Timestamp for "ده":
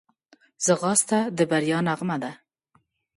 2.23-2.31